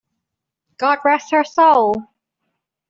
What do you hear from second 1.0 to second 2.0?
rest her soul!